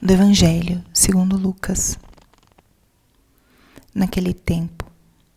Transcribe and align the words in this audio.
do 0.00 0.12
Evangelho 0.12 0.84
segundo 0.92 1.36
Lucas. 1.36 1.98
Naquele 3.92 4.32
tempo, 4.32 4.88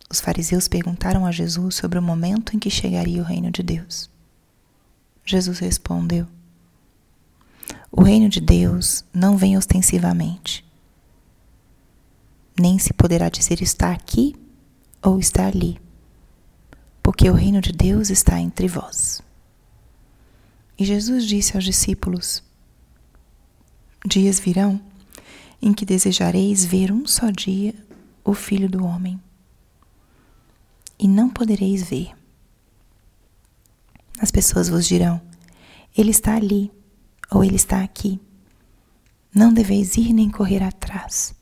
os 0.08 0.20
fariseus 0.20 0.68
perguntaram 0.68 1.26
a 1.26 1.32
Jesus 1.32 1.74
sobre 1.74 1.98
o 1.98 2.02
momento 2.02 2.54
em 2.54 2.60
que 2.60 2.70
chegaria 2.70 3.20
o 3.20 3.24
reino 3.24 3.50
de 3.50 3.60
Deus. 3.62 4.08
Jesus 5.24 5.58
respondeu: 5.58 6.28
O 7.90 8.02
reino 8.02 8.28
de 8.28 8.40
Deus 8.40 9.04
não 9.12 9.36
vem 9.36 9.56
ostensivamente, 9.56 10.64
nem 12.58 12.78
se 12.78 12.92
poderá 12.92 13.28
dizer 13.28 13.60
está 13.60 13.90
aqui 13.90 14.36
ou 15.02 15.18
está 15.18 15.48
ali, 15.48 15.80
porque 17.02 17.28
o 17.28 17.34
reino 17.34 17.60
de 17.60 17.72
Deus 17.72 18.10
está 18.10 18.38
entre 18.38 18.68
vós. 18.68 19.20
E 20.78 20.84
Jesus 20.84 21.26
disse 21.26 21.56
aos 21.56 21.64
discípulos: 21.64 22.44
Dias 24.04 24.40
virão 24.40 24.80
em 25.60 25.72
que 25.72 25.86
desejareis 25.86 26.64
ver 26.64 26.90
um 26.90 27.06
só 27.06 27.30
dia 27.30 27.72
o 28.24 28.34
Filho 28.34 28.68
do 28.68 28.84
Homem, 28.84 29.20
e 30.98 31.06
não 31.06 31.30
podereis 31.30 31.88
ver. 31.88 32.12
As 34.18 34.32
pessoas 34.32 34.68
vos 34.68 34.86
dirão: 34.86 35.22
Ele 35.96 36.10
está 36.10 36.34
ali, 36.34 36.72
ou 37.30 37.44
Ele 37.44 37.54
está 37.54 37.80
aqui. 37.80 38.20
Não 39.32 39.52
deveis 39.52 39.96
ir 39.96 40.12
nem 40.12 40.28
correr 40.28 40.64
atrás. 40.64 41.32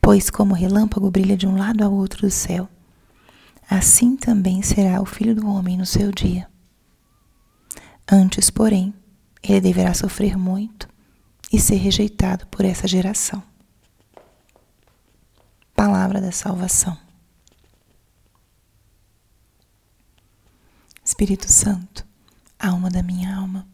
Pois, 0.00 0.28
como 0.28 0.52
o 0.52 0.56
relâmpago 0.56 1.10
brilha 1.10 1.38
de 1.38 1.46
um 1.46 1.56
lado 1.56 1.82
ao 1.82 1.92
outro 1.92 2.20
do 2.20 2.30
céu, 2.30 2.68
assim 3.68 4.14
também 4.14 4.62
será 4.62 5.00
o 5.00 5.06
Filho 5.06 5.34
do 5.34 5.48
Homem 5.48 5.78
no 5.78 5.86
seu 5.86 6.12
dia. 6.12 6.48
Antes, 8.06 8.50
porém, 8.50 8.92
ele 9.42 9.60
deverá 9.60 9.94
sofrer 9.94 10.36
muito 10.36 10.86
e 11.52 11.60
ser 11.60 11.76
rejeitado 11.76 12.46
por 12.48 12.64
essa 12.64 12.88
geração. 12.88 13.42
Palavra 15.74 16.20
da 16.20 16.32
salvação. 16.32 16.96
Espírito 21.04 21.50
Santo, 21.50 22.04
alma 22.58 22.90
da 22.90 23.02
minha 23.02 23.36
alma, 23.36 23.68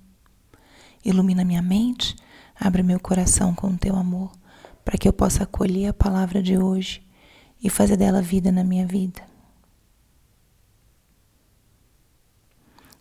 ilumina 1.05 1.45
minha 1.45 1.63
mente, 1.63 2.15
abre 2.55 2.83
meu 2.83 3.01
coração 3.01 3.55
com 3.55 3.69
o 3.69 3.79
teu 3.79 3.97
amor, 3.97 4.33
para 4.85 4.99
que 4.99 5.09
eu 5.09 5.13
possa 5.13 5.45
acolher 5.45 5.89
a 5.89 5.95
palavra 5.95 6.43
de 6.43 6.59
hoje 6.59 7.07
e 7.63 7.71
fazer 7.71 7.97
dela 7.97 8.21
vida 8.21 8.53
na 8.53 8.63
minha 8.63 8.87
vida. 8.87 9.23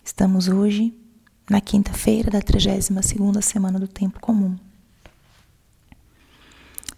Estamos 0.03 0.47
hoje 0.47 1.00
na 1.51 1.59
quinta-feira 1.59 2.31
da 2.31 2.41
32 2.41 3.05
segunda 3.05 3.41
semana 3.41 3.77
do 3.77 3.85
tempo 3.85 4.21
comum. 4.21 4.57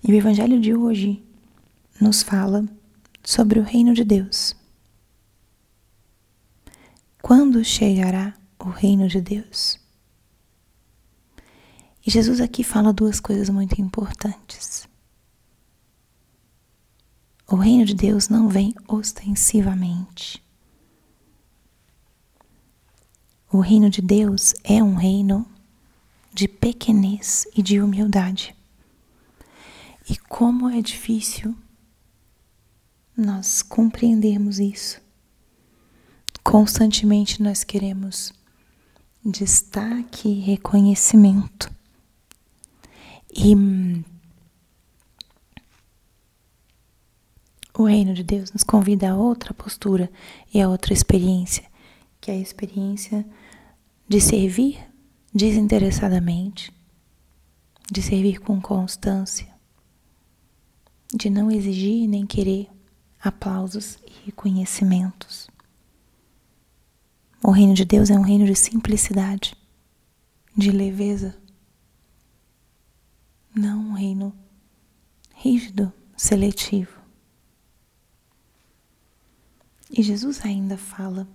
E 0.03 0.11
o 0.11 0.15
evangelho 0.15 0.61
de 0.61 0.75
hoje 0.75 1.23
nos 1.99 2.21
fala 2.21 2.63
sobre 3.23 3.59
o 3.59 3.63
reino 3.63 3.95
de 3.95 4.03
Deus. 4.03 4.55
Quando 7.19 7.65
chegará 7.65 8.35
o 8.59 8.69
reino 8.69 9.07
de 9.07 9.21
Deus? 9.21 9.79
E 12.05 12.11
Jesus 12.11 12.39
aqui 12.39 12.63
fala 12.63 12.93
duas 12.93 13.19
coisas 13.19 13.49
muito 13.49 13.81
importantes. 13.81 14.87
O 17.47 17.55
reino 17.55 17.85
de 17.85 17.95
Deus 17.95 18.29
não 18.29 18.49
vem 18.49 18.75
ostensivamente. 18.87 20.42
O 23.53 23.59
reino 23.59 23.87
de 23.87 24.01
Deus 24.01 24.55
é 24.63 24.81
um 24.81 24.95
reino 24.95 25.45
de 26.33 26.47
pequenez 26.47 27.45
e 27.55 27.61
de 27.61 27.79
humildade. 27.79 28.55
E 30.09 30.17
como 30.17 30.67
é 30.67 30.81
difícil 30.81 31.55
nós 33.15 33.61
compreendermos 33.61 34.57
isso. 34.57 34.99
Constantemente 36.43 37.43
nós 37.43 37.63
queremos 37.63 38.33
destaque 39.23 40.29
e 40.29 40.39
reconhecimento. 40.39 41.71
E 43.31 43.53
o 47.77 47.83
reino 47.83 48.15
de 48.15 48.23
Deus 48.23 48.51
nos 48.51 48.63
convida 48.63 49.11
a 49.11 49.15
outra 49.15 49.53
postura 49.53 50.11
e 50.51 50.59
a 50.59 50.67
outra 50.67 50.91
experiência, 50.91 51.63
que 52.19 52.31
é 52.31 52.33
a 52.33 52.37
experiência 52.37 53.23
de 54.07 54.19
servir 54.19 54.79
desinteressadamente, 55.33 56.71
de 57.91 58.01
servir 58.01 58.39
com 58.39 58.61
constância, 58.61 59.51
de 61.13 61.29
não 61.29 61.51
exigir 61.51 62.07
nem 62.07 62.25
querer 62.25 62.69
aplausos 63.21 63.97
e 64.05 64.25
reconhecimentos. 64.25 65.47
O 67.41 67.51
reino 67.51 67.73
de 67.73 67.85
Deus 67.85 68.09
é 68.09 68.17
um 68.17 68.21
reino 68.21 68.45
de 68.45 68.55
simplicidade, 68.55 69.55
de 70.55 70.71
leveza, 70.71 71.35
não 73.55 73.89
um 73.89 73.93
reino 73.93 74.33
rígido, 75.35 75.91
seletivo. 76.15 77.01
E 79.91 80.01
Jesus 80.01 80.43
ainda 80.45 80.77
fala: 80.77 81.27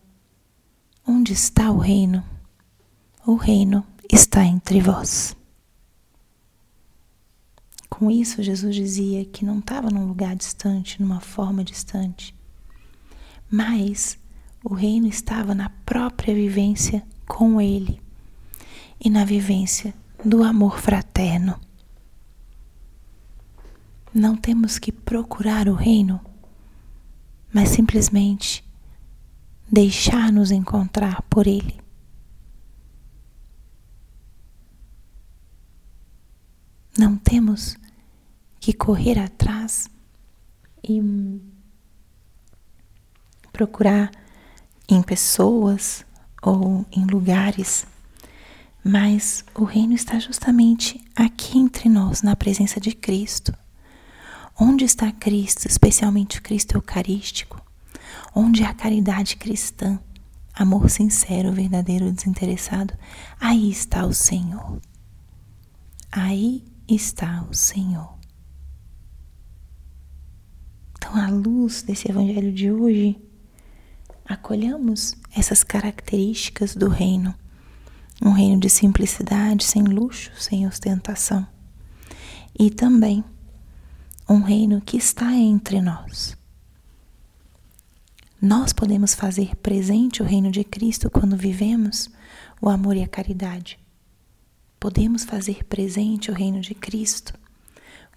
onde 1.07 1.33
está 1.33 1.71
o 1.71 1.79
reino? 1.79 2.25
O 3.29 3.35
reino 3.35 3.85
está 4.11 4.43
entre 4.43 4.81
vós. 4.81 5.37
Com 7.91 8.11
isso, 8.11 8.43
Jesus 8.43 8.75
dizia 8.75 9.23
que 9.27 9.45
não 9.45 9.59
estava 9.59 9.91
num 9.91 10.07
lugar 10.07 10.35
distante, 10.35 10.99
numa 10.99 11.21
forma 11.21 11.63
distante, 11.63 12.35
mas 13.51 14.19
o 14.65 14.73
reino 14.73 15.07
estava 15.07 15.55
na 15.55 15.69
própria 15.69 16.35
vivência 16.35 17.07
com 17.27 17.61
Ele 17.61 18.01
e 18.99 19.11
na 19.11 19.27
vivência 19.27 19.93
do 20.25 20.43
amor 20.43 20.81
fraterno. 20.81 21.61
Não 24.15 24.39
temos 24.39 24.79
que 24.79 24.91
procurar 24.91 25.69
o 25.69 25.75
reino, 25.75 26.19
mas 27.53 27.69
simplesmente 27.69 28.65
deixar-nos 29.71 30.51
encontrar 30.51 31.21
por 31.29 31.47
Ele. 31.47 31.79
Não 36.99 37.17
temos 37.29 37.77
que 38.59 38.73
correr 38.73 39.19
atrás 39.19 39.91
e 40.83 40.99
procurar 43.53 44.11
em 44.89 45.03
pessoas 45.03 46.07
ou 46.43 46.87
em 46.91 47.05
lugares, 47.05 47.87
mas 48.83 49.45
o 49.55 49.65
reino 49.65 49.93
está 49.93 50.19
justamente 50.19 51.05
aqui 51.15 51.59
entre 51.59 51.91
nós, 51.91 52.23
na 52.23 52.35
presença 52.35 52.81
de 52.81 52.93
Cristo. 52.93 53.53
Onde 54.59 54.87
está 54.87 55.13
Cristo, 55.13 55.67
especialmente 55.67 56.39
o 56.39 56.43
Cristo 56.43 56.77
Eucarístico? 56.77 57.61
Onde 58.35 58.65
a 58.65 58.73
caridade 58.73 59.37
cristã, 59.37 60.01
amor 60.55 60.89
sincero, 60.89 61.53
verdadeiro, 61.53 62.11
desinteressado? 62.11 62.95
Aí 63.39 63.71
está 63.71 64.07
o 64.07 64.15
Senhor. 64.15 64.81
Aí 66.11 66.65
está 66.89 67.47
o 67.51 67.55
Senhor. 67.55 68.17
Então, 70.97 71.15
à 71.17 71.29
luz 71.29 71.83
desse 71.83 72.11
evangelho 72.11 72.53
de 72.53 72.71
hoje, 72.71 73.21
acolhamos 74.25 75.15
essas 75.35 75.63
características 75.63 76.75
do 76.75 76.89
reino. 76.89 77.35
Um 78.21 78.31
reino 78.31 78.59
de 78.59 78.69
simplicidade, 78.69 79.65
sem 79.65 79.83
luxo, 79.85 80.33
sem 80.37 80.67
ostentação. 80.67 81.47
E 82.59 82.71
também 82.71 83.23
um 84.29 84.41
reino 84.41 84.81
que 84.81 84.97
está 84.97 85.33
entre 85.35 85.81
nós. 85.81 86.37
Nós 88.41 88.73
podemos 88.73 89.15
fazer 89.15 89.55
presente 89.57 90.23
o 90.23 90.27
reino 90.27 90.51
de 90.51 90.65
Cristo 90.65 91.11
quando 91.11 91.37
vivemos 91.37 92.11
o 92.61 92.69
amor 92.69 92.97
e 92.97 93.03
a 93.03 93.09
caridade 93.09 93.79
podemos 94.79 95.25
fazer 95.25 95.65
presente 95.65 96.31
o 96.31 96.35
reino 96.35 96.61
de 96.61 96.75
Cristo 96.75 97.35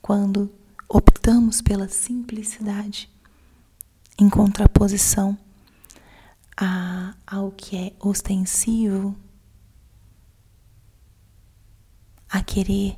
quando 0.02 0.52
optamos 0.88 1.62
pela 1.62 1.88
simplicidade 1.88 3.10
em 4.18 4.30
contraposição 4.30 5.38
a, 6.56 7.16
ao 7.26 7.52
que 7.52 7.76
é 7.76 7.94
ostensivo, 8.00 9.16
a 12.30 12.44
querer 12.44 12.98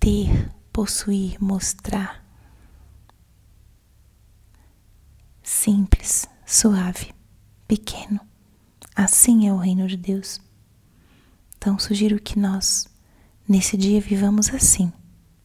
ter, 0.00 0.50
possuir, 0.72 1.36
mostrar. 1.40 2.24
Simples, 5.42 6.26
suave, 6.44 7.14
pequeno. 7.68 8.20
Assim 8.94 9.46
é 9.46 9.52
o 9.52 9.58
reino 9.58 9.86
de 9.86 9.96
Deus. 9.96 10.40
Então, 11.56 11.78
sugiro 11.78 12.20
que 12.20 12.38
nós 12.38 12.88
Nesse 13.48 13.76
dia 13.76 14.00
vivamos 14.00 14.52
assim, 14.52 14.92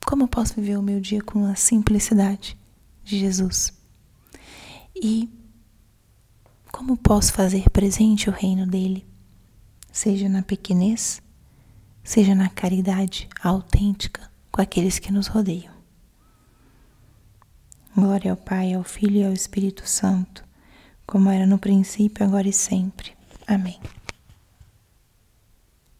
como 0.03 0.23
eu 0.23 0.27
posso 0.27 0.55
viver 0.55 0.75
o 0.75 0.81
meu 0.81 0.99
dia 0.99 1.21
com 1.21 1.45
a 1.45 1.55
simplicidade 1.55 2.57
de 3.03 3.19
Jesus? 3.19 3.71
E 4.95 5.29
como 6.71 6.97
posso 6.97 7.31
fazer 7.31 7.69
presente 7.69 8.27
o 8.27 8.33
reino 8.33 8.65
dele, 8.65 9.05
seja 9.91 10.27
na 10.27 10.41
pequenez, 10.41 11.21
seja 12.03 12.33
na 12.33 12.49
caridade 12.49 13.29
autêntica 13.43 14.31
com 14.51 14.61
aqueles 14.61 14.97
que 14.97 15.11
nos 15.11 15.27
rodeiam. 15.27 15.73
Glória 17.95 18.31
ao 18.31 18.37
Pai, 18.37 18.73
ao 18.73 18.83
Filho 18.83 19.17
e 19.17 19.25
ao 19.25 19.33
Espírito 19.33 19.87
Santo, 19.87 20.43
como 21.05 21.29
era 21.29 21.45
no 21.45 21.59
princípio, 21.59 22.25
agora 22.25 22.47
e 22.47 22.53
sempre. 22.53 23.11
Amém. 23.45 23.79